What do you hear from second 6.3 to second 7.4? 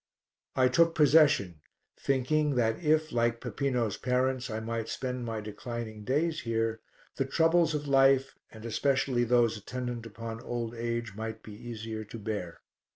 here, the